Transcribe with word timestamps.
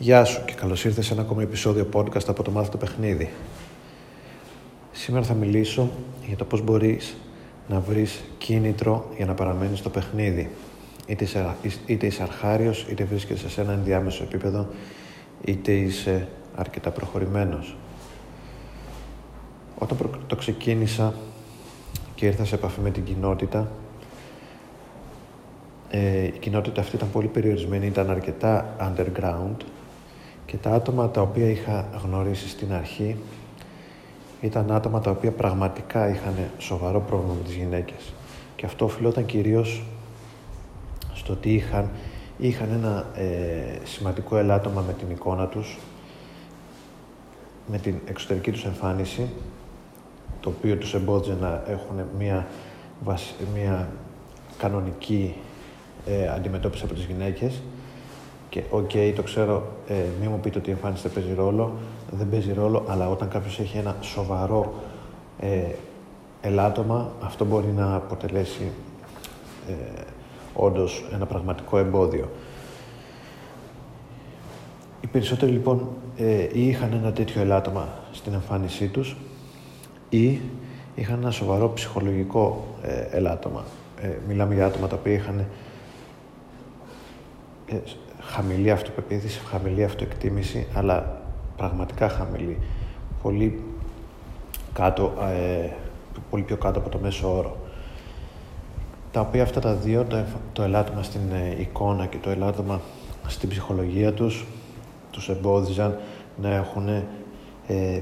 Γεια 0.00 0.24
σου 0.24 0.44
και 0.44 0.52
καλώς 0.52 0.84
ήρθες 0.84 1.06
σε 1.06 1.12
ένα 1.12 1.22
ακόμα 1.22 1.42
επεισόδιο 1.42 1.88
podcast 1.92 2.28
από 2.28 2.42
το 2.42 2.50
Μάθητο 2.50 2.76
Παιχνίδι. 2.76 3.30
Σήμερα 4.92 5.24
θα 5.24 5.34
μιλήσω 5.34 5.90
για 6.26 6.36
το 6.36 6.44
πώς 6.44 6.62
μπορείς 6.62 7.16
να 7.68 7.80
βρεις 7.80 8.24
κίνητρο 8.38 9.08
για 9.16 9.26
να 9.26 9.34
παραμένεις 9.34 9.78
στο 9.78 9.90
παιχνίδι. 9.90 10.50
Είτε 11.06 11.24
είσαι, 11.24 11.56
είτε 11.86 12.06
είσαι 12.06 12.22
αρχάριος, 12.22 12.86
είτε 12.90 13.04
βρίσκεσαι 13.04 13.48
σε 13.48 13.60
ένα 13.60 13.72
ενδιάμεσο 13.72 14.22
επίπεδο, 14.22 14.66
είτε 15.44 15.72
είσαι 15.72 16.28
αρκετά 16.54 16.90
προχωρημένος. 16.90 17.76
Όταν 19.78 19.98
το 20.26 20.36
ξεκίνησα 20.36 21.14
και 22.14 22.26
ήρθα 22.26 22.44
σε 22.44 22.54
επαφή 22.54 22.80
με 22.80 22.90
την 22.90 23.04
κοινότητα, 23.04 23.70
ε, 25.90 26.24
η 26.24 26.38
κοινότητα 26.40 26.80
αυτή 26.80 26.96
ήταν 26.96 27.10
πολύ 27.10 27.26
περιορισμένη, 27.26 27.86
ήταν 27.86 28.10
αρκετά 28.10 28.76
underground 28.80 29.56
και 30.48 30.56
τα 30.56 30.70
άτομα 30.70 31.10
τα 31.10 31.20
οποία 31.20 31.50
είχα 31.50 31.88
γνωρίσει 32.04 32.48
στην 32.48 32.72
αρχή 32.72 33.16
ήταν 34.40 34.72
άτομα 34.72 35.00
τα 35.00 35.10
οποία 35.10 35.32
πραγματικά 35.32 36.08
είχαν 36.08 36.34
σοβαρό 36.58 37.00
πρόβλημα 37.00 37.34
με 37.34 37.42
τις 37.42 37.54
γυναίκες. 37.54 38.12
Και 38.56 38.66
αυτό 38.66 38.84
οφειλόταν 38.84 39.26
κυρίως 39.26 39.84
στο 41.14 41.32
ότι 41.32 41.54
είχαν, 41.54 41.90
είχαν 42.38 42.68
ένα 42.72 43.06
ε, 43.14 43.78
σημαντικό 43.84 44.36
ελάττωμα 44.36 44.84
με 44.86 44.92
την 44.92 45.10
εικόνα 45.10 45.46
τους, 45.46 45.78
με 47.66 47.78
την 47.78 47.94
εξωτερική 48.06 48.50
τους 48.50 48.64
εμφάνιση, 48.64 49.28
το 50.40 50.48
οποίο 50.48 50.76
τους 50.76 50.94
εμπόδιζε 50.94 51.36
να 51.40 51.62
έχουν 51.66 51.96
μια, 52.18 52.46
μια 53.54 53.88
κανονική 54.58 55.34
ε, 56.06 56.28
αντιμετώπιση 56.28 56.84
από 56.84 56.94
τις 56.94 57.04
γυναίκες 57.04 57.62
και 58.48 58.62
οκ, 58.70 58.90
okay, 58.94 59.12
το 59.16 59.22
ξέρω, 59.22 59.66
ε, 59.88 59.94
μην 60.20 60.30
μου 60.30 60.40
πείτε 60.40 60.58
ότι 60.58 60.68
η 60.68 60.72
εμφάνιση 60.72 61.02
δεν 61.02 61.12
παίζει 61.12 61.34
ρόλο, 61.34 61.72
δεν 62.10 62.28
παίζει 62.28 62.52
ρόλο, 62.52 62.84
αλλά 62.88 63.10
όταν 63.10 63.28
κάποιος 63.28 63.58
έχει 63.58 63.76
ένα 63.78 63.96
σοβαρό 64.00 64.74
ε, 65.40 65.60
ελάττωμα, 66.40 67.10
αυτό 67.22 67.44
μπορεί 67.44 67.72
να 67.76 67.94
αποτελέσει 67.94 68.70
ε, 69.68 69.72
όντως 70.54 71.04
ένα 71.12 71.26
πραγματικό 71.26 71.78
εμπόδιο. 71.78 72.28
Οι 75.00 75.06
περισσότεροι 75.06 75.52
λοιπόν 75.52 75.88
ε, 76.16 76.42
ή 76.52 76.68
είχαν 76.68 76.92
ένα 76.92 77.12
τέτοιο 77.12 77.40
ελάττωμα 77.40 77.88
στην 78.12 78.32
εμφάνισή 78.32 78.88
τους 78.88 79.16
ή 80.08 80.40
είχαν 80.94 81.20
ένα 81.20 81.30
σοβαρό 81.30 81.72
ψυχολογικό 81.72 82.66
ε, 82.82 83.16
ελάττωμα. 83.16 83.64
Ε, 84.00 84.08
μιλάμε 84.28 84.54
για 84.54 84.66
άτομα 84.66 84.86
τα 84.86 84.96
οποία 84.96 85.12
είχαν 85.12 85.38
ε, 85.38 85.46
χαμηλή 88.20 88.70
αυτοπεποίθηση, 88.70 89.38
χαμηλή 89.38 89.84
αυτοεκτίμηση, 89.84 90.66
αλλά 90.74 91.20
πραγματικά 91.56 92.08
χαμηλή. 92.08 92.58
Πολύ, 93.22 93.62
κάτω, 94.72 95.12
ε, 95.20 95.68
πολύ 96.30 96.42
πιο 96.42 96.56
κάτω 96.56 96.78
από 96.78 96.88
το 96.88 96.98
μέσο 96.98 97.36
όρο. 97.36 97.56
Τα 99.12 99.20
οποία 99.20 99.42
αυτά 99.42 99.60
τα 99.60 99.74
δύο, 99.74 100.04
το, 100.04 100.24
το 100.52 100.62
ελάττωμα 100.62 101.02
στην 101.02 101.20
ε, 101.32 101.60
εικόνα 101.60 102.06
και 102.06 102.16
το 102.16 102.30
ελάττωμα 102.30 102.80
στην 103.26 103.48
ψυχολογία 103.48 104.12
τους, 104.12 104.46
τους 105.10 105.28
εμπόδιζαν 105.28 105.98
να 106.40 106.54
έχουν 106.54 106.88
ε, 107.66 108.00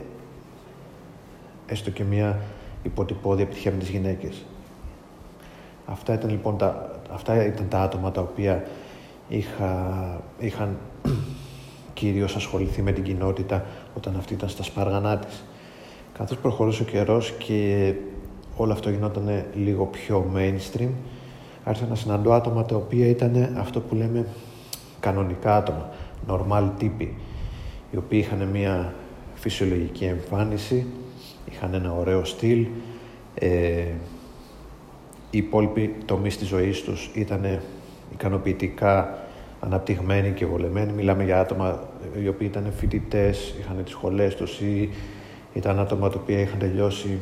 έστω 1.66 1.90
και 1.90 2.04
μια 2.04 2.40
υποτυπώδη 2.82 3.42
επιτυχία 3.42 3.72
με 3.72 3.78
τις 3.78 3.88
γυναίκες. 3.88 4.44
Αυτά 5.86 6.12
ήταν 6.14 6.30
λοιπόν 6.30 6.56
τα, 6.58 7.00
αυτά 7.12 7.44
ήταν 7.44 7.68
τα 7.68 7.80
άτομα 7.80 8.10
τα 8.10 8.20
οποία 8.20 8.64
είχα, 9.28 10.20
είχαν 10.38 10.76
κυρίως 11.94 12.36
ασχοληθεί 12.36 12.82
με 12.82 12.92
την 12.92 13.02
κοινότητα 13.02 13.64
όταν 13.96 14.16
αυτή 14.16 14.34
ήταν 14.34 14.48
στα 14.48 14.62
σπάργανά 14.62 15.18
της. 15.18 15.44
Καθώς 16.18 16.38
προχωρούσε 16.38 16.82
ο 16.82 16.84
καιρός 16.84 17.32
και 17.38 17.92
όλο 18.56 18.72
αυτό 18.72 18.90
γινόταν 18.90 19.44
λίγο 19.54 19.84
πιο 19.84 20.30
mainstream, 20.34 20.88
άρχισα 21.64 21.86
να 21.88 21.94
συναντώ 21.94 22.32
άτομα 22.32 22.64
τα 22.64 22.76
οποία 22.76 23.06
ήταν 23.06 23.54
αυτό 23.58 23.80
που 23.80 23.94
λέμε 23.94 24.26
κανονικά 25.00 25.56
άτομα, 25.56 25.90
normal 26.28 26.70
τύποι, 26.78 27.16
οι 27.90 27.96
οποίοι 27.96 28.24
είχαν 28.24 28.48
μια 28.48 28.94
φυσιολογική 29.34 30.04
εμφάνιση, 30.04 30.86
είχαν 31.52 31.74
ένα 31.74 31.92
ωραίο 31.92 32.24
στυλ, 32.24 32.66
ε, 33.34 33.84
οι 35.30 35.38
υπόλοιποι 35.38 35.94
τομείς 36.04 36.38
της 36.38 36.48
ζωής 36.48 36.82
τους 36.82 37.10
ήταν 37.14 37.60
ικανοποιητικά 38.12 39.18
αναπτυγμένοι 39.60 40.30
και 40.30 40.46
βολεμένοι. 40.46 40.92
Μιλάμε 40.92 41.24
για 41.24 41.40
άτομα 41.40 41.88
οι 42.22 42.28
οποίοι 42.28 42.48
ήταν 42.50 42.72
φοιτητές, 42.76 43.54
είχαν 43.60 43.84
τις 43.84 43.92
σχολές 43.92 44.34
τους 44.34 44.60
ή 44.60 44.90
ήταν 45.52 45.78
άτομα 45.78 46.08
τα 46.08 46.18
οποία 46.22 46.40
είχαν 46.40 46.58
τελειώσει 46.58 47.18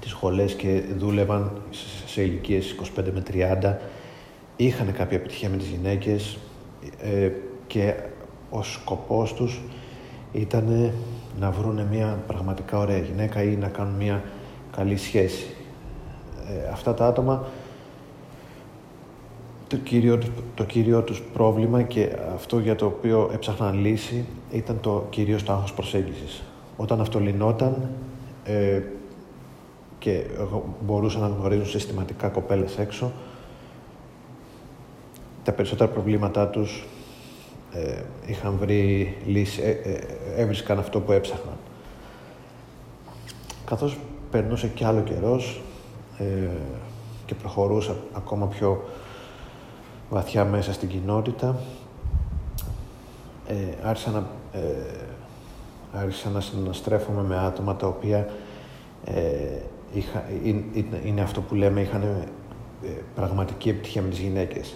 τις 0.00 0.10
σχολές 0.10 0.54
και 0.54 0.82
δούλευαν 0.98 1.50
σε 2.06 2.22
ηλικίες 2.22 2.76
25 2.98 3.04
με 3.12 3.22
30. 3.62 3.76
Είχαν 4.56 4.92
κάποια 4.92 5.16
επιτυχία 5.16 5.48
με 5.48 5.56
τις 5.56 5.66
γυναίκες 5.66 6.38
ε, 7.02 7.30
και 7.66 7.94
ο 8.50 8.62
σκοπός 8.62 9.34
τους 9.34 9.60
ήταν 10.32 10.92
να 11.40 11.50
βρουν 11.50 11.86
μια 11.90 12.18
πραγματικά 12.26 12.78
ωραία 12.78 12.98
γυναίκα 12.98 13.42
ή 13.42 13.56
να 13.56 13.68
κάνουν 13.68 13.94
μια 13.94 14.22
καλή 14.76 14.96
σχέση. 14.96 15.46
Ε, 16.48 16.68
αυτά 16.72 16.94
τα 16.94 17.06
άτομα 17.06 17.44
το 19.72 19.78
κύριο, 19.78 20.18
το 20.54 20.64
κύριο 20.64 21.02
τους 21.02 21.22
πρόβλημα 21.32 21.82
και 21.82 22.16
αυτό 22.34 22.58
για 22.58 22.74
το 22.74 22.86
οποίο 22.86 23.30
έψαχναν 23.32 23.80
λύση 23.80 24.24
ήταν 24.50 24.80
το 24.80 25.06
κυρίως 25.10 25.42
το 25.42 25.52
άγχος 25.52 25.72
προσέγγισης. 25.72 26.42
Όταν 26.76 27.00
αυτό 27.00 27.18
λυνόταν 27.20 27.90
ε, 28.44 28.82
και 29.98 30.24
μπορούσαν 30.80 31.20
να 31.20 31.28
γνωρίζουν 31.28 31.66
συστηματικά 31.66 32.28
κοπέλες 32.28 32.78
έξω, 32.78 33.12
τα 35.44 35.52
περισσότερα 35.52 35.90
προβλήματά 35.90 36.48
τους 36.48 36.86
ε, 37.72 38.02
είχαν 38.26 38.56
βρει 38.60 39.16
λύση, 39.26 39.62
ε, 39.62 39.70
ε, 39.70 39.98
έβρισκαν 40.36 40.78
αυτό 40.78 41.00
που 41.00 41.12
έψαχναν. 41.12 41.56
Καθώς 43.64 43.98
περνούσε 44.30 44.68
κι 44.68 44.84
άλλο 44.84 45.00
καιρός 45.00 45.60
ε, 46.18 46.24
και 47.26 47.34
προχωρούσα 47.34 47.96
ακόμα 48.12 48.46
πιο 48.46 48.84
βαθιά 50.12 50.44
μέσα 50.44 50.72
στην 50.72 50.88
κοινότητα. 50.88 51.56
Ε, 53.46 53.54
άρχισα, 53.82 54.10
να, 54.10 54.26
ε, 54.52 54.60
άρχισα 55.92 56.30
να 56.30 56.40
συναστρέφομαι 56.40 57.22
με 57.22 57.38
άτομα 57.38 57.76
τα 57.76 57.86
οποία 57.86 58.28
ε, 59.04 59.20
είχα, 59.92 60.24
είναι, 61.04 61.20
αυτό 61.20 61.40
που 61.40 61.54
λέμε 61.54 61.80
είχαν 61.80 62.02
ε, 62.02 62.88
πραγματική 63.14 63.68
επιτυχία 63.68 64.02
με 64.02 64.08
τις 64.08 64.18
γυναίκες. 64.18 64.74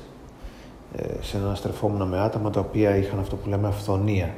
Ε, 0.97 1.05
συναστρεφόμουν 1.21 2.09
με 2.09 2.21
άτομα 2.21 2.51
τα 2.51 2.61
οποία 2.61 2.97
είχαν 2.97 3.19
αυτό 3.19 3.37
που 3.37 3.49
λέμε 3.49 3.69
αυθονία 3.69 4.35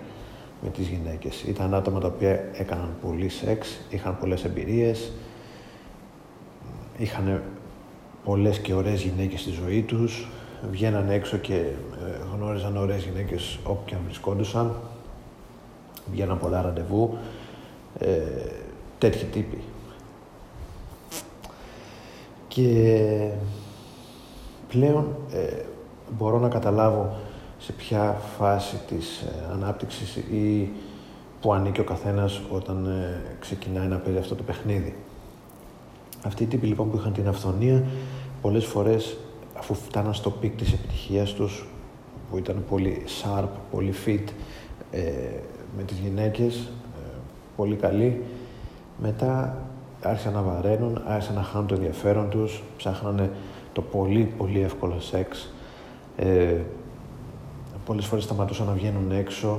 με 0.62 0.69
τις 0.69 0.88
γυναίκες. 0.88 1.42
Ήταν 1.42 1.75
άτομα 1.75 2.00
τα 2.00 2.06
οποία 2.06 2.44
έκαναν 2.53 2.97
πολύ 3.03 3.28
σεξ, 3.28 3.78
είχαν 3.88 4.19
πολλές 4.19 4.44
εμπειρίες, 4.44 5.12
είχαν 6.97 7.42
πολλές 8.25 8.59
και 8.59 8.75
ωραίες 8.75 9.03
γυναίκες 9.03 9.41
στη 9.41 9.50
ζωή 9.50 9.82
τους, 9.82 10.28
βγαίναν 10.70 11.10
έξω 11.10 11.36
και 11.36 11.54
ε, 11.54 12.34
γνώριζαν 12.34 12.76
ωραίες 12.76 13.04
γυναίκες 13.04 13.58
όπου 13.64 13.82
και 13.84 13.94
αν 13.94 14.00
βρισκόντουσαν. 14.04 14.74
Βγαίναν 16.10 16.38
πολλά 16.38 16.62
ραντεβού. 16.62 17.19
Ε, 17.98 18.19
τέτοιοι 18.98 19.24
τύποι. 19.24 19.62
Και 22.48 23.30
πλέον 24.68 25.16
ε, 25.32 25.62
μπορώ 26.18 26.38
να 26.38 26.48
καταλάβω 26.48 27.16
σε 27.58 27.72
ποια 27.72 28.20
φάση 28.38 28.76
της 28.88 29.20
ε, 29.20 29.53
ανάπτυξης 29.53 30.16
ή 30.16 30.71
που 31.41 31.53
ανήκει 31.53 31.80
ο 31.80 31.84
καθένας 31.84 32.41
όταν 32.50 32.86
ε, 32.86 33.36
ξεκινάει 33.41 33.86
να 33.86 33.97
παίζει 33.97 34.18
αυτό 34.18 34.34
το 34.34 34.42
παιχνίδι. 34.42 34.97
Αυτοί 36.24 36.42
οι 36.42 36.47
τύποι 36.47 36.66
λοιπόν 36.66 36.91
που 36.91 36.97
είχαν 36.97 37.12
την 37.12 37.28
αφθονία 37.28 37.84
πολλές 38.42 38.65
φορές 38.65 39.16
αφού 39.59 39.75
φτάναν 39.75 40.15
στο 40.15 40.31
peak 40.30 40.56
της 40.57 40.72
επιτυχίας 40.72 41.33
τους, 41.33 41.66
που 42.31 42.39
ήταν 42.39 42.65
πολύ 42.69 43.05
sharp, 43.22 43.49
πολύ 43.71 43.95
fit, 44.07 44.25
ε, 44.91 45.03
με 45.77 45.83
τις 45.87 45.99
γυναίκες, 45.99 46.55
ε, 46.57 47.16
πολύ 47.57 47.75
καλοί, 47.75 48.22
μετά 49.03 49.57
άρχισαν 50.03 50.33
να 50.33 50.43
βαραίνουν, 50.43 51.03
άρχισαν 51.07 51.34
να 51.34 51.43
χάνουν 51.43 51.66
το 51.66 51.75
ενδιαφέρον 51.75 52.28
τους, 52.28 52.63
ψάχνανε 52.77 53.31
το 53.72 53.83
πολύ 53.83 54.33
πολύ 54.39 54.60
εύκολο 54.60 55.01
σεξ. 55.01 55.53
Ε, 56.16 56.57
πολλές 57.84 58.05
φορές 58.07 58.25
σταματούσαν 58.25 58.66
να 58.66 58.72
βγαίνουν 58.72 59.10
έξω 59.10 59.59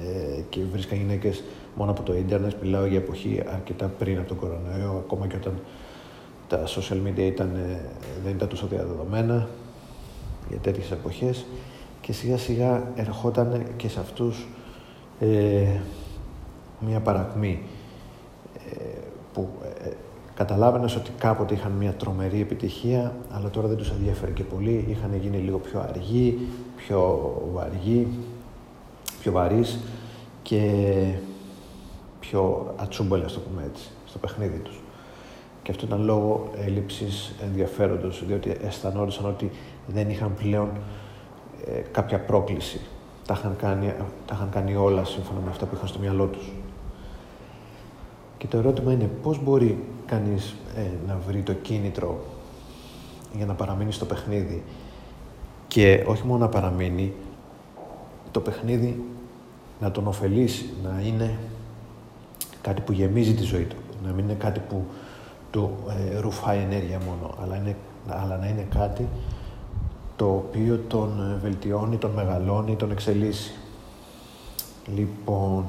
ε, 0.00 0.40
και 0.48 0.60
βρίσκαν 0.72 0.98
γυναίκες 0.98 1.42
μόνο 1.74 1.90
από 1.90 2.02
το 2.02 2.14
ίντερνετ. 2.14 2.52
Μιλάω 2.62 2.86
για 2.86 2.98
εποχή 2.98 3.42
αρκετά 3.52 3.86
πριν 3.98 4.18
από 4.18 4.28
τον 4.28 4.36
κορονοϊό, 4.36 5.02
ακόμα 5.04 5.26
και 5.26 5.36
όταν 5.36 5.52
τα 6.52 6.64
social 6.66 7.08
media 7.08 7.18
ήταν, 7.18 7.54
ε, 7.54 7.80
δεν 8.24 8.34
ήταν 8.34 8.48
τόσο 8.48 8.66
διαδεδομένα 8.66 9.48
για 10.48 10.58
τέτοιες 10.58 10.90
εποχές 10.90 11.46
και 12.00 12.12
σιγά 12.12 12.38
σιγά 12.38 12.92
ερχόταν 12.94 13.62
και 13.76 13.88
σε 13.88 14.00
αυτούς 14.00 14.48
ε, 15.20 15.80
μια 16.80 17.00
παρακμή 17.00 17.62
ε, 18.70 18.84
που 19.32 19.48
ε, 19.84 19.88
καταλάβαινες 20.34 20.96
ότι 20.96 21.10
κάποτε 21.18 21.54
είχαν 21.54 21.72
μια 21.72 21.92
τρομερή 21.92 22.40
επιτυχία 22.40 23.14
αλλά 23.30 23.50
τώρα 23.50 23.68
δεν 23.68 23.76
τους 23.76 23.90
ενδιαφέρει 23.90 24.32
και 24.32 24.44
πολύ, 24.44 24.84
είχαν 24.88 25.10
γίνει 25.20 25.36
λίγο 25.36 25.58
πιο 25.58 25.80
αργοί, 25.80 26.48
πιο 26.76 27.32
βαργοί, 27.52 28.08
πιο 29.20 29.32
βαρύς 29.32 29.78
και 30.42 30.62
πιο 32.20 32.74
ατσούμπολα, 32.76 33.24
το 33.24 33.40
πούμε 33.48 33.62
έτσι, 33.72 33.90
στο 34.06 34.18
παιχνίδι 34.18 34.58
τους. 34.58 34.80
Και 35.62 35.70
αυτό 35.70 35.86
ήταν 35.86 36.04
λόγω 36.04 36.50
έλλειψης 36.56 37.34
ενδιαφέροντος, 37.42 38.24
διότι 38.26 38.56
αισθανόντουσαν 38.66 39.26
ότι 39.26 39.50
δεν 39.86 40.10
είχαν 40.10 40.34
πλέον 40.34 40.70
ε, 41.66 41.80
κάποια 41.80 42.20
πρόκληση. 42.20 42.80
Τα 43.26 43.34
είχαν, 43.38 43.56
κάνει, 43.56 43.94
τα 44.26 44.34
είχαν 44.34 44.48
κάνει 44.50 44.74
όλα 44.74 45.04
σύμφωνα 45.04 45.40
με 45.40 45.50
αυτά 45.50 45.66
που 45.66 45.74
είχαν 45.74 45.88
στο 45.88 45.98
μυαλό 45.98 46.26
τους. 46.26 46.52
Και 48.38 48.46
το 48.46 48.58
ερώτημα 48.58 48.92
είναι 48.92 49.10
πώς 49.22 49.42
μπορεί 49.42 49.78
κανείς 50.06 50.54
ε, 50.76 50.80
να 51.06 51.18
βρει 51.26 51.40
το 51.42 51.52
κίνητρο 51.52 52.24
για 53.36 53.46
να 53.46 53.54
παραμείνει 53.54 53.92
στο 53.92 54.04
παιχνίδι 54.04 54.62
και 55.68 56.04
όχι 56.06 56.26
μόνο 56.26 56.38
να 56.38 56.48
παραμείνει, 56.48 57.12
το 58.30 58.40
παιχνίδι 58.40 59.04
να 59.80 59.90
τον 59.90 60.06
ωφελήσει, 60.06 60.70
να 60.82 61.02
είναι 61.06 61.38
κάτι 62.62 62.80
που 62.80 62.92
γεμίζει 62.92 63.34
τη 63.34 63.42
ζωή 63.42 63.62
του, 63.64 63.76
να 64.04 64.12
μην 64.12 64.24
είναι 64.24 64.34
κάτι 64.34 64.60
που 64.68 64.84
του 65.52 65.70
ε, 65.88 66.18
ρουφάει 66.18 66.58
ενέργεια 66.58 67.00
μόνο, 67.06 67.34
αλλά, 67.42 67.56
είναι, 67.56 67.76
αλλά 68.08 68.36
να 68.36 68.46
είναι 68.46 68.66
κάτι 68.70 69.08
το 70.16 70.26
οποίο 70.26 70.80
τον 70.88 71.32
ε, 71.32 71.38
βελτιώνει, 71.42 71.96
τον 71.96 72.10
μεγαλώνει, 72.10 72.76
τον 72.76 72.90
εξελίσσει. 72.90 73.52
Λοιπόν, 74.96 75.64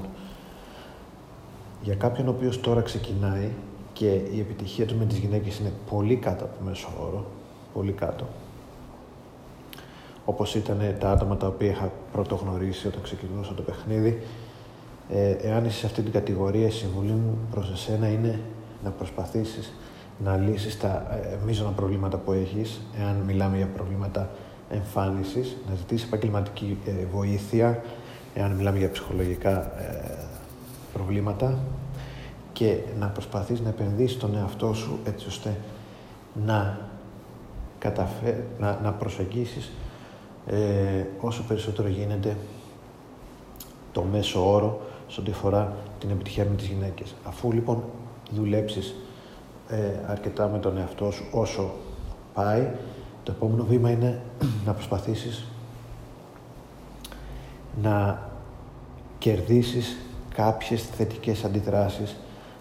για 1.82 1.96
κάποιον 1.96 2.28
ο 2.28 2.30
οποίος 2.30 2.62
τώρα 2.62 2.82
ξεκινάει 2.82 3.50
και 3.94 4.10
η 4.10 4.40
επιτυχία 4.40 4.86
του 4.86 4.96
με 4.96 5.06
τις 5.06 5.18
γυναίκες 5.18 5.60
είναι 5.60 5.72
πολύ 5.90 6.16
κάτω 6.16 6.44
από 6.44 6.58
το 6.58 6.64
μέσο 6.66 6.88
όρο, 7.00 7.26
πολύ 7.74 7.92
κάτω, 7.92 8.28
όπως 10.26 10.56
ήταν 10.56 10.96
τα 11.00 11.12
άτομα 11.12 11.38
τα 11.38 11.48
οποία 11.48 11.70
είχα 11.70 11.92
πρωτογνωρίσει 12.12 12.88
όταν 12.88 13.02
ξεκινούσα 13.02 13.54
το 13.54 13.62
παιχνίδι, 13.62 14.22
ε, 15.10 15.32
εάν 15.32 15.66
είσαι 15.66 15.78
σε 15.78 15.86
αυτή 15.86 16.02
την 16.02 16.12
κατηγορία, 16.12 16.68
η 16.68 16.72
συμβουλή 16.72 17.12
μου 17.12 17.38
προς 17.52 17.72
εσένα 17.72 18.08
είναι 18.08 18.40
να 18.84 18.90
προσπαθήσεις 18.90 19.74
να 20.24 20.38
λύσεις 20.38 20.80
τα 20.80 21.08
ε, 21.12 21.38
μείζωνα 21.46 21.72
προβλήματα 21.72 22.18
που 22.18 22.32
έχεις, 22.32 22.82
εάν 23.00 23.16
μιλάμε 23.16 23.58
για 23.58 23.68
προβλήματα 23.68 24.30
εμφάνισης, 24.70 25.58
να 25.70 25.76
ζητήσεις 25.76 26.08
επαγγελματική 26.08 26.78
ε, 26.86 26.92
βοήθεια, 27.12 27.84
εάν 28.34 28.52
μιλάμε 28.52 28.78
για 28.78 28.92
ψυχολογικά 28.92 29.80
ε, 29.82 30.18
προβλήματα 30.94 31.58
και 32.54 32.78
να 33.00 33.08
προσπαθείς 33.08 33.60
να 33.60 33.70
επενδύσεις 33.70 34.18
τον 34.18 34.36
εαυτό 34.36 34.74
σου 34.74 35.00
έτσι 35.04 35.28
ώστε 35.28 35.56
να, 36.46 36.80
καταφέ... 37.80 38.44
να, 38.60 38.80
να 38.84 38.92
προσεγγίσεις 38.92 39.72
ε, 40.48 41.06
όσο 41.20 41.44
περισσότερο 41.48 41.88
γίνεται 41.88 42.38
το 43.92 44.04
μέσο 44.04 44.52
όρο 44.52 44.82
σε 45.08 45.20
ό,τι 45.20 45.32
αφορά 45.32 45.76
την 46.00 46.10
επιτυχία 46.10 46.46
με 46.50 46.56
τις 46.56 46.68
γυναίκες. 46.68 47.16
Αφού 47.24 47.52
λοιπόν 47.52 47.84
δουλέψεις 48.36 48.96
ε, 49.68 49.78
αρκετά 50.08 50.48
με 50.48 50.60
τον 50.60 50.78
εαυτό 50.78 51.12
σου 51.12 51.24
όσο 51.32 51.72
πάει, 52.34 52.68
το 53.24 53.32
επόμενο 53.32 53.64
βήμα 53.64 53.90
είναι 53.90 54.22
να 54.66 54.74
προσπαθήσεις 54.74 55.46
να 57.82 58.22
κερδίσεις 59.18 59.98
κάποιες 60.36 60.84
θετικές 60.84 61.44
αντιδράσεις 61.44 62.16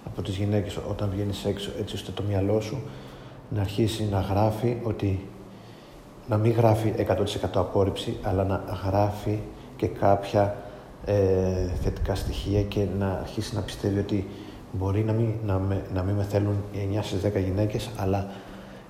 από 0.06 0.22
τις 0.22 0.36
γυναίκες 0.36 0.78
όταν 0.88 1.10
βγαίνεις 1.12 1.44
έξω 1.44 1.70
έτσι 1.80 1.94
ώστε 1.94 2.12
το 2.12 2.22
μυαλό 2.22 2.60
σου 2.60 2.82
να 3.48 3.60
αρχίσει 3.60 4.08
να 4.10 4.20
γράφει 4.20 4.76
ότι 4.82 5.26
να 6.28 6.36
μην 6.36 6.52
γράφει 6.52 6.94
100% 6.98 7.24
απόρριψη 7.54 8.16
αλλά 8.22 8.44
να 8.44 8.64
γράφει 8.86 9.38
και 9.76 9.86
κάποια 9.86 10.56
ε, 11.04 11.68
θετικά 11.82 12.14
στοιχεία 12.14 12.62
και 12.62 12.86
να 12.98 13.12
αρχίσει 13.12 13.54
να 13.54 13.60
πιστεύει 13.60 13.98
ότι 13.98 14.28
μπορεί 14.72 15.04
να 15.04 15.12
μην, 15.12 15.28
να 15.46 15.58
με, 15.58 15.82
να 15.94 16.02
μην 16.02 16.14
με 16.14 16.22
θέλουν 16.22 16.56
9 16.74 16.98
στις 17.02 17.20
10 17.24 17.42
γυναίκες 17.44 17.90
αλλά 17.96 18.30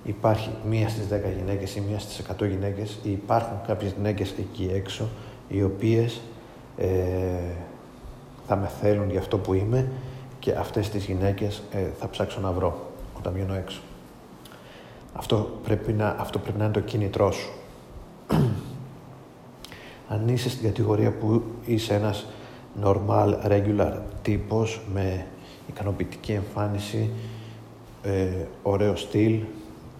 υπάρχει 0.03 0.49
μία 0.69 0.89
στις 0.89 1.07
10 1.11 1.19
γυναίκες 1.37 1.75
ή 1.75 1.83
μία 1.89 1.99
στις 1.99 2.21
100 2.39 2.47
γυναίκες 2.47 2.97
ή 3.03 3.11
υπάρχουν 3.11 3.57
κάποιες 3.67 3.91
γυναίκες 3.91 4.33
εκεί 4.39 4.69
έξω 4.73 5.09
οι 5.47 5.63
οποίες 5.63 6.21
ε, 6.77 6.87
θα 8.47 8.55
με 8.55 8.67
θέλουν 8.81 9.09
για 9.09 9.19
αυτό 9.19 9.37
που 9.37 9.53
είμαι 9.53 9.91
και 10.39 10.51
αυτές 10.51 10.89
τις 10.89 11.05
γυναίκες 11.05 11.63
ε, 11.71 11.79
θα 11.99 12.09
ψάξω 12.09 12.39
να 12.39 12.51
βρω 12.51 12.91
όταν 13.17 13.33
βγαίνω 13.33 13.53
έξω. 13.53 13.81
Αυτό 15.13 15.59
πρέπει 15.63 15.93
να, 15.93 16.15
αυτό 16.19 16.39
πρέπει 16.39 16.57
να 16.57 16.63
είναι 16.63 16.73
το 16.73 16.79
κίνητρό 16.79 17.31
σου. 17.31 17.51
Αν 20.13 20.27
είσαι 20.27 20.49
στην 20.49 20.63
κατηγορία 20.63 21.11
που 21.11 21.43
είσαι 21.65 21.93
ένας 21.93 22.25
normal, 22.81 23.33
regular 23.47 23.93
τύπος 24.21 24.81
με 24.93 25.25
ικανοποιητική 25.67 26.31
εμφάνιση, 26.31 27.09
ε, 28.03 28.27
ωραίο 28.63 28.95
στυλ, 28.95 29.39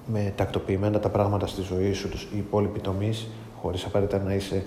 με 0.05 0.33
τακτοποιημένα 0.35 0.99
τα 0.99 1.09
πράγματα 1.09 1.47
στη 1.47 1.61
ζωή 1.61 1.93
σου, 1.93 2.09
οι 2.33 2.37
υπόλοιποι 2.37 2.79
τομείς, 2.79 3.27
χωρίς 3.61 3.85
απαραίτητα 3.85 4.23
να 4.23 4.33
είσαι 4.33 4.65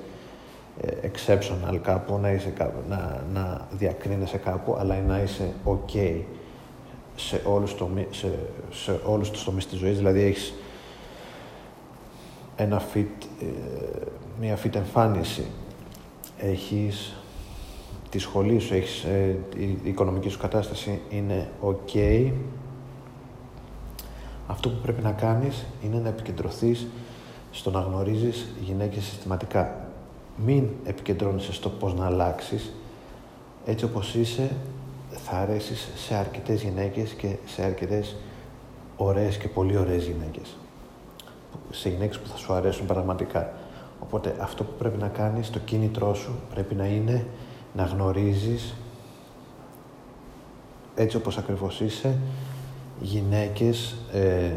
ε, 0.80 1.08
exceptional 1.08 1.78
κάπου, 1.82 2.18
να, 2.18 2.30
είσαι 2.30 2.48
κάπου, 2.48 2.78
να, 2.88 3.24
να 3.32 3.66
διακρίνεσαι 3.70 4.36
κάπου, 4.36 4.76
αλλά 4.78 5.00
να 5.00 5.22
είσαι 5.22 5.52
ok 5.64 6.20
σε 7.16 7.40
όλους, 7.44 7.74
το, 7.74 7.90
σε, 8.10 8.38
σε 8.70 9.00
όλους 9.04 9.30
τους 9.30 9.44
τομείς 9.44 9.66
της 9.66 9.78
ζωής, 9.78 9.96
δηλαδή 9.96 10.20
έχεις 10.20 10.54
ένα 12.56 12.82
fit, 12.94 13.26
ε, 13.42 13.46
μια 14.40 14.58
fit 14.64 14.74
εμφάνιση, 14.74 15.46
έχεις 16.38 17.16
τη 18.10 18.18
σχολή 18.18 18.58
σου, 18.58 18.74
έχεις, 18.74 19.04
ε, 19.04 19.38
η 19.56 19.78
οικονομική 19.82 20.28
σου 20.28 20.38
κατάσταση 20.38 21.00
είναι 21.10 21.50
ok, 21.62 22.30
αυτό 24.46 24.68
που 24.68 24.80
πρέπει 24.82 25.02
να 25.02 25.12
κάνεις 25.12 25.64
είναι 25.84 25.98
να 25.98 26.08
επικεντρωθείς 26.08 26.86
στο 27.50 27.70
να 27.70 27.80
γνωρίζεις 27.80 28.46
γυναίκες 28.64 29.04
συστηματικά 29.04 29.86
μην 30.44 30.68
επικεντρώνεσαι 30.84 31.52
στο 31.52 31.68
πώς 31.68 31.94
να 31.94 32.06
αλλάξεις. 32.06 32.72
Έτσι 33.66 33.84
όπως 33.84 34.14
είσαι, 34.14 34.50
θα 35.10 35.36
αρέσεις 35.36 35.88
σε 35.96 36.14
αρκετές 36.14 36.62
γυναίκες 36.62 37.10
και 37.10 37.36
σε 37.44 37.62
αρκετές 37.62 38.16
ωραίες 38.96 39.36
και 39.36 39.48
πολύ 39.48 39.76
ωραίες 39.76 40.04
γυναίκες. 40.04 40.56
Σε 41.70 41.88
γυναίκες 41.88 42.18
που 42.18 42.28
θα 42.28 42.36
σου 42.36 42.52
αρέσουν 42.52 42.86
πραγματικά. 42.86 43.52
Οπότε 44.00 44.36
αυτό 44.40 44.64
που 44.64 44.72
πρέπει 44.78 44.98
να 44.98 45.08
κάνεις, 45.08 45.50
το 45.50 45.58
κίνητρό 45.58 46.14
σου 46.14 46.38
πρέπει 46.54 46.74
να 46.74 46.86
είναι 46.86 47.26
να 47.76 47.84
γνωρίζεις 47.84 48.74
έτσι 50.94 51.16
όπως 51.16 51.38
ακριβώς 51.38 51.80
είσαι 51.80 52.18
γυναίκες 53.00 53.96
ε, 54.12 54.50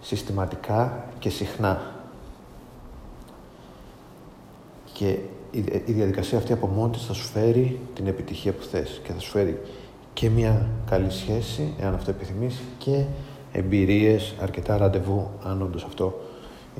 συστηματικά 0.00 1.04
και 1.18 1.30
συχνά. 1.30 1.94
Και 4.92 5.18
η 5.84 5.92
διαδικασία 5.92 6.38
αυτή 6.38 6.52
από 6.52 6.66
μόνη 6.66 6.92
της 6.92 7.04
θα 7.04 7.12
σου 7.12 7.26
φέρει 7.26 7.80
την 7.94 8.06
επιτυχία 8.06 8.52
που 8.52 8.62
θες 8.62 9.00
και 9.04 9.12
θα 9.12 9.18
σου 9.18 9.30
φέρει 9.30 9.60
και 10.12 10.30
μια 10.30 10.68
καλή 10.86 11.10
σχέση, 11.10 11.74
εάν 11.80 11.94
αυτό 11.94 12.10
επιθυμείς, 12.10 12.60
και 12.78 13.04
εμπειρίες, 13.52 14.34
αρκετά 14.40 14.76
ραντεβού, 14.76 15.30
αν 15.44 15.62
όντως 15.62 15.84
αυτό 15.84 16.20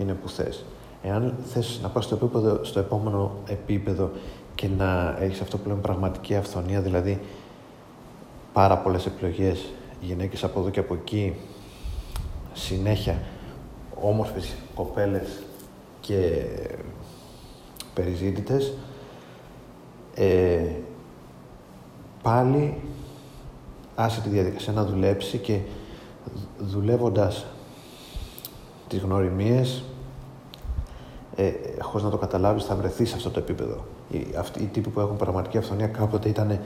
είναι 0.01 0.13
που 0.13 0.29
θες. 0.29 0.65
Εάν 1.03 1.35
θες 1.45 1.79
να 1.83 1.89
πας 1.89 2.05
στο, 2.05 2.15
επίπεδο, 2.15 2.65
στο 2.65 2.79
επόμενο 2.79 3.33
επίπεδο 3.47 4.11
και 4.55 4.69
να 4.69 5.17
έχεις 5.21 5.41
αυτό 5.41 5.59
που 5.59 5.69
λέμε 5.69 5.81
πραγματική 5.81 6.37
αυθονία, 6.37 6.81
δηλαδή 6.81 7.21
πάρα 8.53 8.79
πολλές 8.79 9.07
επιλογές, 9.07 9.67
γυναίκες 10.01 10.45
από 10.45 10.61
εδώ 10.61 10.71
και 10.71 10.81
από 10.81 10.95
εκεί, 10.95 11.35
συνέχεια, 12.53 13.23
όμορφες 14.03 14.55
κοπέλες 14.75 15.43
και 16.01 16.47
περιζήτητες, 17.95 18.73
ε, 20.15 20.67
πάλι 22.23 22.75
άσε 23.95 24.21
τη 24.21 24.29
διαδικασία 24.29 24.73
να 24.73 24.85
δουλέψει 24.85 25.39
και 25.39 25.59
δουλεύοντας 26.59 27.47
τις 28.89 28.99
γνωριμίες, 28.99 29.83
ε, 31.41 31.53
χωρίς 31.81 32.05
να 32.05 32.11
το 32.11 32.17
καταλάβεις, 32.17 32.65
θα 32.65 32.75
βρεθείς 32.75 33.09
σε 33.09 33.17
αυτό 33.17 33.31
το 33.31 33.39
επίπεδο. 33.39 33.85
Οι, 34.11 34.27
αυτοί 34.39 34.63
οι 34.63 34.67
τύποι 34.67 34.89
που 34.89 35.01
έχουν 35.01 35.17
πραγματική 35.17 35.59
αυθονία 35.59 35.87
κάποτε 35.87 36.29
ήταν 36.29 36.61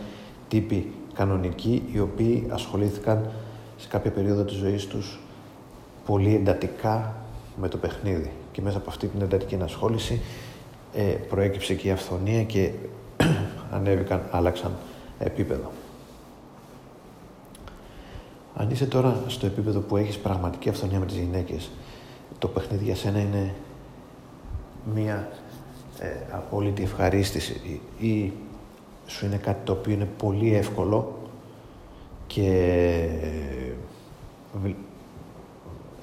τύποι 0.48 0.92
κανονικοί, 1.14 1.82
οι 1.92 2.00
οποίοι 2.00 2.46
ασχολήθηκαν 2.50 3.30
σε 3.76 3.88
κάποια 3.88 4.10
περίοδο 4.10 4.42
της 4.42 4.56
ζωής 4.56 4.86
τους 4.86 5.20
πολύ 6.06 6.34
εντατικά 6.34 7.14
με 7.60 7.68
το 7.68 7.76
παιχνίδι. 7.76 8.30
και 8.52 8.62
μέσα 8.62 8.76
από 8.76 8.90
αυτή 8.90 9.06
την 9.06 9.20
εντατική 9.20 9.54
ενασχόληση 9.54 10.20
ε, 10.94 11.02
προέκυψε 11.02 11.74
και 11.74 11.88
η 11.88 11.90
αυθονία 11.90 12.42
και 12.42 12.70
ανέβηκαν, 13.74 14.22
άλλαξαν 14.30 14.72
επίπεδο. 15.18 15.70
Αν 18.54 18.70
είσαι 18.70 18.86
τώρα 18.86 19.16
στο 19.26 19.46
επίπεδο 19.46 19.80
που 19.80 19.96
έχεις 19.96 20.18
πραγματική 20.18 20.68
αυθονία 20.68 20.98
με 20.98 21.06
τις 21.06 21.16
γυναίκες, 21.16 21.70
το 22.38 22.48
παιχνίδι 22.48 22.84
για 22.84 22.96
σένα 22.96 23.18
είναι 23.18 23.54
μία 24.94 25.28
ε, 25.98 26.06
απόλυτη 26.30 26.82
ευχαρίστηση. 26.82 27.80
Ή 27.98 28.32
σου 29.06 29.26
είναι 29.26 29.36
κάτι 29.36 29.64
το 29.64 29.72
οποίο 29.72 29.92
είναι 29.92 30.08
πολύ 30.18 30.54
εύκολο 30.54 31.18
και 32.26 32.48
ε, 33.22 33.72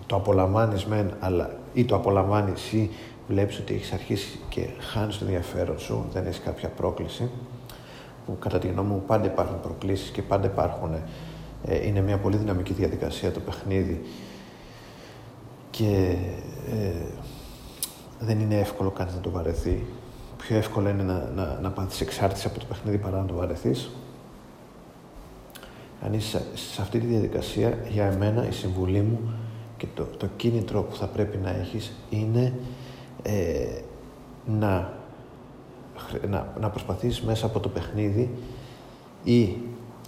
το 0.06 0.16
απολαμβάνεις 0.16 0.86
μεν, 0.86 1.14
αλλά 1.20 1.60
ή 1.74 1.86
το 1.86 1.96
απολαμβάνεις 1.96 2.72
ή 2.72 2.90
βλέπεις 3.28 3.60
ότι 3.60 3.74
έχεις 3.74 3.92
αρχίσει 3.92 4.40
και 4.50 4.68
χάνεις 4.80 5.18
το 5.18 5.26
ενδιαφέρον 5.26 5.80
σου, 5.80 6.06
δεν 6.14 6.26
έχεις 6.26 6.40
κάποια 6.40 6.70
πρόκληση, 6.70 7.30
που 8.26 8.38
κατά 8.40 8.60
τη 8.60 8.68
γνώμη 8.68 8.90
μου 8.90 9.04
πάντα 9.08 9.26
υπάρχουν 9.26 9.60
προκλήσεις 9.62 10.10
και 10.10 10.22
πάντα 10.22 10.48
υπάρχουν, 10.48 10.94
ε, 11.66 11.88
είναι 11.88 12.02
μια 12.02 12.18
πολύ 12.18 12.38
δυναμική 12.38 12.74
διαδικασία 12.74 13.32
το 13.32 13.40
παιχνίδι. 13.40 14.02
Και 15.70 16.16
ε, 16.72 16.92
δεν 18.22 18.40
είναι 18.40 18.60
εύκολο 18.60 18.90
κανείς 18.90 19.14
να 19.14 19.20
το 19.20 19.30
βαρεθεί. 19.30 19.86
Πιο 20.38 20.56
εύκολο 20.56 20.90
είναι 20.90 21.04
να, 21.04 21.32
να, 21.36 21.60
να 21.62 21.70
πάθεις 21.70 22.02
εξάρτηση 22.02 22.48
από 22.48 22.60
το 22.60 22.66
παιχνίδι 22.66 22.98
παρά 22.98 23.18
να 23.18 23.26
το 23.26 23.34
βαρεθείς. 23.34 23.90
Αν 26.06 26.14
είσαι 26.14 26.46
σε 26.54 26.82
αυτή 26.82 27.00
τη 27.00 27.06
διαδικασία, 27.06 27.78
για 27.90 28.06
εμένα 28.06 28.48
η 28.48 28.52
συμβουλή 28.52 29.02
μου 29.02 29.20
και 29.78 29.88
το, 29.96 30.04
το 30.04 30.28
κίνητρο 30.38 30.82
που 30.82 30.96
θα 30.96 31.06
πρέπει 31.06 31.38
να 31.38 31.50
έχεις 31.50 31.92
είναι 32.10 32.54
ε, 33.22 33.82
να, 34.46 34.94
να, 36.30 36.54
να 36.60 36.70
προσπαθείς 36.70 37.22
μέσα 37.22 37.46
από 37.46 37.60
το 37.60 37.70
παιχνίδι 37.70 38.30
ή 39.24 39.56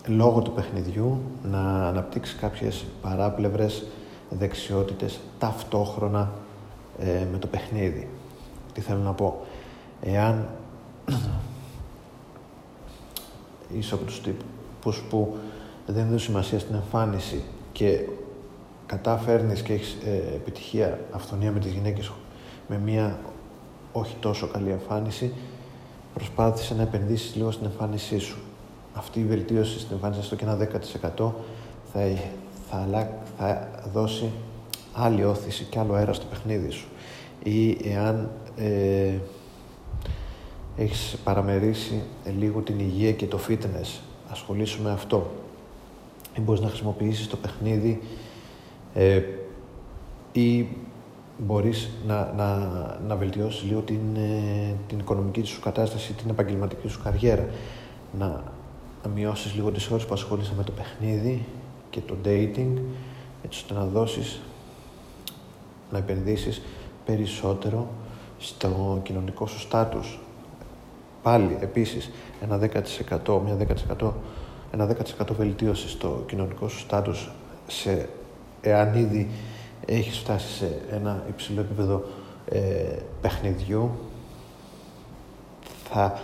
λόγω 0.08 0.42
του 0.42 0.52
παιχνιδιού 0.52 1.22
να 1.44 1.88
αναπτύξεις 1.88 2.36
κάποιες 2.36 2.86
παράπλευρες 3.02 3.86
δεξιότητες 4.30 5.20
ταυτόχρονα 5.40 6.32
ε, 7.00 7.26
με 7.32 7.38
το 7.38 7.48
παιχνίδι. 7.48 8.10
Τι 8.74 8.82
θέλω 8.82 9.00
να 9.00 9.12
πω. 9.12 9.46
Εάν 10.02 10.50
είσαι 13.78 13.94
από 13.94 14.04
τους 14.04 14.22
τύπους 14.22 15.02
που 15.10 15.38
δεν 15.86 16.04
δίνουν 16.04 16.20
σημασία 16.20 16.60
στην 16.60 16.76
εμφάνιση 16.76 17.44
και 17.72 18.00
καταφέρνεις 18.86 19.62
και 19.62 19.74
έχεις 19.74 19.98
ε, 20.06 20.36
επιτυχία 20.36 21.00
αυθονία 21.12 21.52
με 21.52 21.60
τις 21.60 21.72
γυναίκες 21.72 22.12
με 22.68 22.78
μια 22.78 23.20
όχι 23.92 24.16
τόσο 24.20 24.48
καλή 24.48 24.70
εμφάνιση, 24.70 25.34
προσπάθησε 26.14 26.76
να 26.76 26.82
επενδύσεις 26.82 27.36
λίγο 27.36 27.52
στην 27.52 27.66
εμφάνισή 27.66 28.18
σου. 28.18 28.38
Αυτή 28.94 29.20
η 29.20 29.24
βελτίωση 29.24 29.80
στην 29.80 29.94
εμφάνιση, 29.94 30.22
στο 30.22 30.36
και 30.36 30.44
ένα 30.44 30.58
10% 31.18 31.32
θα, 31.94 32.02
θα, 32.70 33.10
θα 33.38 33.70
δώσει 33.94 34.32
άλλη 34.94 35.24
όθηση 35.24 35.64
και 35.70 35.80
άλλο 35.80 35.94
αέρα 35.94 36.14
στο 36.14 36.26
παιχνίδι 36.26 36.70
σου. 36.70 36.88
Ή 37.44 37.78
εάν 37.84 38.32
ε, 38.58 39.14
έχεις 40.78 41.18
παραμερίσει 41.24 42.04
λίγο 42.40 42.60
την 42.60 42.80
υγεία 42.80 43.12
και 43.12 43.26
το 43.26 43.40
fitness, 43.50 44.00
ασχολήσου 44.32 44.82
με 44.82 44.92
αυτό. 44.92 45.32
Ή 46.38 46.42
μπορείς 46.42 46.62
να 46.62 46.68
χρησιμοποιήσεις 46.68 47.28
το 47.28 47.38
παιχνίδι 47.38 48.02
ε, 48.94 49.22
ή 50.32 50.68
μπορείς 51.38 51.90
να, 52.08 52.34
να, 52.36 52.58
να 53.08 53.16
βελτιώσεις 53.16 53.64
λίγο 53.64 53.80
την, 53.80 54.16
ε, 54.16 54.76
την 54.88 55.00
οικονομική 55.00 55.44
σου 55.44 55.62
κατάσταση, 55.62 56.14
την 56.14 56.30
επαγγελματική 56.30 56.88
σου 56.88 57.02
καριέρα. 57.04 57.50
Να, 58.20 58.44
να 59.04 59.10
μειώσεις 59.16 59.54
λίγο 59.56 59.72
τις 59.72 59.90
ώρες 59.90 60.06
που 60.06 60.14
ασχολείσαι 60.14 60.54
με 60.58 60.64
το 60.64 60.72
παιχνίδι 60.72 61.46
και 61.90 62.00
το 62.00 62.16
dating, 62.26 62.82
έτσι 63.46 63.60
ώστε 63.62 63.74
να 63.74 63.86
δώσεις, 63.86 64.42
να 65.94 66.00
επενδύσεις 66.00 66.62
περισσότερο 67.06 67.88
στο 68.40 69.00
κοινωνικό 69.04 69.48
σου 69.48 69.60
στάτους. 69.60 70.20
Πάλι, 71.24 71.58
επίσης, 71.62 72.12
ένα 72.42 72.58
10%, 72.58 73.42
μια 73.44 73.56
10%, 74.00 74.12
ένα 74.72 74.86
10% 74.86 75.36
βελτίωση 75.38 75.90
στο 75.90 76.24
κοινωνικό 76.28 76.68
σου 76.68 76.80
στάτους 76.80 77.32
σε, 77.68 78.10
εάν 78.62 78.96
ήδη 78.96 79.30
έχεις 79.86 80.18
φτάσει 80.18 80.48
σε 80.48 80.82
ένα 80.92 81.24
υψηλό 81.30 81.62
επίπεδο 81.62 82.04
ε, 82.50 82.60
παιχνιδιού 83.22 83.92
θα, 85.90 86.20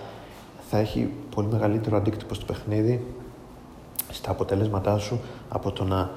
θα 0.69 0.77
έχει 0.77 1.13
πολύ 1.35 1.47
μεγαλύτερο 1.47 1.97
αντίκτυπο 1.97 2.33
στο 2.33 2.45
παιχνίδι 2.45 3.05
στα 4.09 4.31
αποτελέσματά 4.31 4.97
σου 4.97 5.19
από 5.49 5.71
το 5.71 5.83
να 5.83 6.11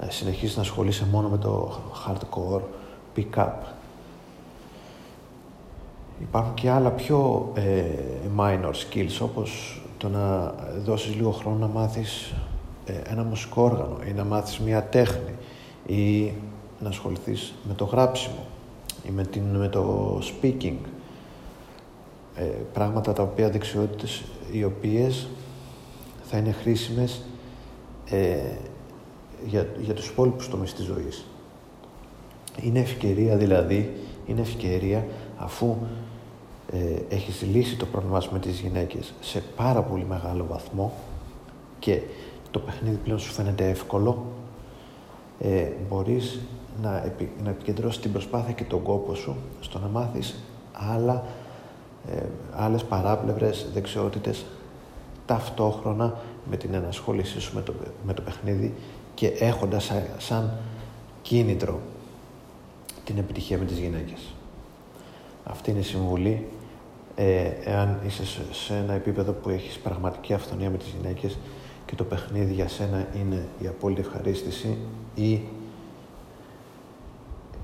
ε, 0.00 0.10
συνεχίσεις 0.10 0.56
να 0.56 0.62
ασχολείσαι 0.62 1.06
μόνο 1.10 1.28
με 1.28 1.38
το 1.38 1.80
hardcore 2.06 2.62
pick-up. 3.16 3.74
Υπάρχουν 6.20 6.54
και 6.54 6.70
άλλα 6.70 6.90
πιο 6.90 7.50
ε, 7.54 7.82
minor 8.36 8.72
skills 8.72 9.18
όπως 9.20 9.80
το 9.98 10.08
να 10.08 10.54
δώσεις 10.84 11.14
λίγο 11.14 11.30
χρόνο 11.30 11.56
να 11.56 11.66
μάθεις 11.66 12.34
ε, 12.86 12.92
ένα 13.10 13.22
μουσικό 13.22 13.62
όργανο 13.62 13.98
ή 14.08 14.12
να 14.12 14.24
μάθεις 14.24 14.58
μια 14.58 14.82
τέχνη 14.82 15.34
ή 15.86 16.32
να 16.80 16.88
ασχοληθείς 16.88 17.54
με 17.68 17.74
το 17.74 17.84
γράψιμο 17.84 18.46
ή 19.08 19.10
με, 19.10 19.24
την, 19.24 19.42
με 19.42 19.68
το 19.68 20.18
speaking. 20.18 20.76
Ε, 22.36 22.42
πράγματα 22.72 23.12
τα 23.12 23.22
οποία 23.22 23.50
δεξιότητες 23.50 24.24
οι 24.52 24.64
οποίες 24.64 25.28
θα 26.22 26.38
είναι 26.38 26.52
χρήσιμες 26.52 27.22
ε, 28.10 28.36
για, 29.46 29.66
για 29.80 29.94
τους 29.94 30.08
υπόλοιπους 30.08 30.48
τομείς 30.48 30.74
της 30.74 30.84
ζωής. 30.84 31.24
Είναι 32.62 32.78
ευκαιρία 32.78 33.36
δηλαδή, 33.36 33.92
είναι 34.26 34.40
ευκαιρία 34.40 35.06
αφού 35.36 35.76
ε, 36.72 37.14
έχεις 37.14 37.42
λύσει 37.42 37.76
το 37.76 37.86
πρόβλημά 37.86 38.20
σου 38.20 38.32
με 38.32 38.38
τις 38.38 38.60
γυναίκες 38.60 39.12
σε 39.20 39.42
πάρα 39.56 39.82
πολύ 39.82 40.04
μεγάλο 40.04 40.46
βαθμό 40.48 40.92
και 41.78 42.00
το 42.50 42.58
παιχνίδι 42.58 42.96
πλέον 42.96 43.18
σου 43.18 43.32
φαίνεται 43.32 43.68
εύκολο, 43.68 44.24
ε, 45.40 45.66
μπορείς 45.88 46.40
να, 46.82 47.02
επι, 47.04 47.30
να 47.42 47.50
επικεντρώσεις 47.50 48.00
την 48.00 48.12
προσπάθεια 48.12 48.52
και 48.52 48.64
τον 48.64 48.82
κόπο 48.82 49.14
σου 49.14 49.36
στο 49.60 49.78
να 49.78 49.86
μάθεις 49.86 50.34
άλλα, 50.72 51.24
ε, 52.10 52.22
άλλες 52.52 52.84
παράπλευρες 52.84 53.66
δεξιότητες 53.72 54.44
ταυτόχρονα 55.26 56.14
με 56.50 56.56
την 56.56 56.74
ενασχόλησή 56.74 57.40
σου 57.40 57.54
με 57.54 57.62
το, 57.62 57.72
με 58.06 58.14
το 58.14 58.22
παιχνίδι 58.22 58.74
και 59.14 59.26
έχοντας 59.26 59.92
σαν, 60.18 60.52
κίνητρο 61.22 61.80
την 63.06 63.18
επιτυχία 63.18 63.58
με 63.58 63.64
τις 63.64 63.78
γυναίκες. 63.78 64.34
Αυτή 65.44 65.70
είναι 65.70 65.80
η 65.80 65.82
συμβουλή 65.82 66.46
ε, 67.14 67.50
εάν 67.64 68.00
είσαι 68.06 68.24
σε 68.52 68.74
ένα 68.74 68.92
επίπεδο 68.92 69.32
που 69.32 69.48
έχεις 69.48 69.78
πραγματική 69.78 70.34
αυθονία 70.34 70.70
με 70.70 70.76
τις 70.76 70.94
γυναίκες 70.98 71.38
και 71.86 71.94
το 71.94 72.04
παιχνίδι 72.04 72.52
για 72.52 72.68
σένα 72.68 73.06
είναι 73.14 73.46
η 73.58 73.66
απόλυτη 73.66 74.00
ευχαρίστηση 74.00 74.78
ή 75.14 75.40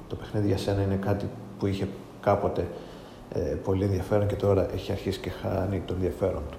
το 0.09 0.17
παιχνίδι 0.17 0.47
για 0.47 0.59
σένα 0.59 0.83
είναι 0.83 0.97
κάτι 0.97 1.29
που 1.59 1.67
είχε 1.67 1.89
κάποτε 2.21 2.69
ε, 3.33 3.41
πολύ 3.41 3.85
ενδιαφέρον 3.85 4.27
και 4.27 4.35
τώρα 4.35 4.73
έχει 4.73 4.93
αρχίσει 4.93 5.21
και 5.21 5.31
χάνει 5.31 5.83
το 5.87 5.95
ενδιαφέρον 5.95 6.43
του. 6.51 6.59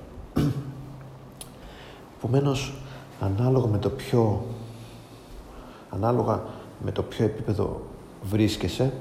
Επομένως, 2.17 2.73
ανάλογα 3.19 3.67
με 3.67 3.77
το 3.77 3.89
ποιο 3.89 4.45
ανάλογα 5.89 6.43
με 6.83 6.91
το 6.91 7.03
ποιο 7.03 7.25
επίπεδο 7.25 7.81
βρίσκεσαι 8.23 8.93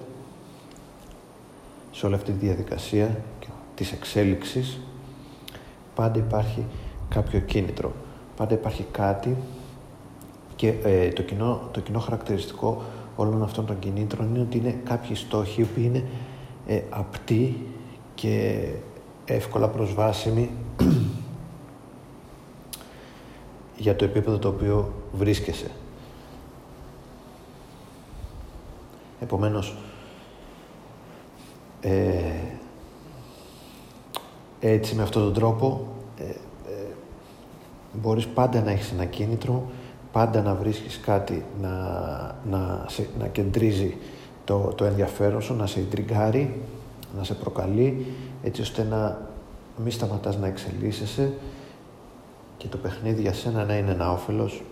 σε 1.92 2.06
όλη 2.06 2.14
αυτή 2.14 2.32
τη 2.32 2.46
διαδικασία 2.46 3.20
και 3.38 3.46
της 3.74 3.92
εξέλιξης 3.92 4.80
πάντα 5.94 6.18
υπάρχει 6.18 6.64
κάποιο 7.08 7.40
κίνητρο 7.40 7.92
πάντα 8.36 8.54
υπάρχει 8.54 8.86
κάτι 8.90 9.36
και 10.56 10.74
ε, 10.82 11.08
το, 11.08 11.22
κοινό, 11.22 11.68
το 11.70 11.80
κοινό 11.80 11.98
χαρακτηριστικό 11.98 12.82
όλων 13.16 13.42
αυτών 13.42 13.66
των 13.66 13.78
κινήτρων 13.78 14.28
είναι 14.28 14.40
ότι 14.40 14.58
είναι 14.58 14.80
κάποιοι 14.84 15.14
στόχοι 15.14 15.62
που 15.62 15.80
είναι 15.80 16.04
ε, 16.66 16.82
απτοί 16.90 17.66
και 18.14 18.64
εύκολα 19.24 19.68
προσβάσιμοι 19.68 20.50
για 23.84 23.96
το 23.96 24.04
επίπεδο 24.04 24.38
το 24.38 24.48
οποίο 24.48 24.92
βρίσκεσαι. 25.12 25.70
Επομένως, 29.22 29.76
ε, 31.80 31.90
έτσι 34.60 34.94
με 34.94 35.02
αυτόν 35.02 35.22
τον 35.22 35.32
τρόπο 35.32 35.86
ε, 36.18 36.22
ε, 36.22 36.86
μπορείς 37.92 38.26
πάντα 38.26 38.60
να 38.62 38.70
έχεις 38.70 38.92
ένα 38.92 39.04
κίνητρο, 39.04 39.70
πάντα 40.12 40.42
να 40.42 40.54
βρίσκεις 40.54 41.00
κάτι 41.00 41.44
να, 41.60 41.70
να, 42.50 42.86
να 43.18 43.26
κεντρίζει 43.32 43.96
το, 44.44 44.72
το 44.76 44.84
ενδιαφέρον 44.84 45.42
σου, 45.42 45.54
να 45.54 45.66
σε 45.66 45.80
ιντριγκάρει, 45.80 46.62
να 47.16 47.24
σε 47.24 47.34
προκαλεί, 47.34 48.06
έτσι 48.42 48.60
ώστε 48.60 48.82
να 48.82 49.28
μην 49.76 49.92
σταματάς 49.92 50.38
να 50.38 50.46
εξελίσσεσαι 50.46 51.32
και 52.56 52.68
το 52.68 52.76
παιχνίδι 52.76 53.20
για 53.20 53.32
σένα 53.32 53.64
να 53.64 53.76
είναι 53.76 53.90
ένα 53.90 54.12
όφελος, 54.12 54.62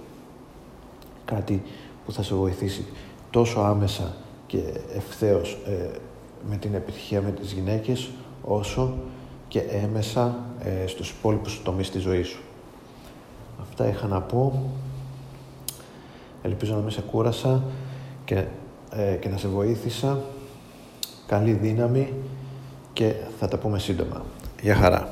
κάτι 1.25 1.63
που 2.05 2.13
θα 2.13 2.23
σε 2.23 2.35
βοηθήσει 2.35 2.87
τόσο 3.31 3.61
άμεσα 3.61 4.15
και 4.51 4.59
ευθέως 4.97 5.59
ε, 5.67 5.91
με 6.49 6.57
την 6.57 6.75
επιτυχία 6.75 7.23
με 7.23 7.31
τις 7.31 7.53
γυναίκες, 7.53 8.11
όσο 8.43 8.95
και 9.49 9.61
έμεσα 9.61 10.39
ε, 10.63 10.87
στους 10.87 11.11
υπόλοιπους 11.11 11.63
τομείς 11.63 11.91
της 11.91 12.03
ζωής 12.03 12.29
σου. 12.29 12.43
Αυτά 13.61 13.89
είχα 13.89 14.07
να 14.07 14.21
πω. 14.21 14.73
Ελπίζω 16.43 16.75
να 16.75 16.81
μην 16.81 16.91
σε 16.91 17.01
κούρασα 17.01 17.63
και, 18.25 18.45
ε, 18.91 19.15
και 19.21 19.29
να 19.29 19.37
σε 19.37 19.49
βοήθησα. 19.49 20.21
Καλή 21.27 21.53
δύναμη 21.53 22.13
και 22.93 23.15
θα 23.39 23.49
τα 23.49 23.59
πούμε 23.59 23.79
σύντομα. 23.79 24.23
Γεια 24.63 24.75
χαρά. 24.75 25.10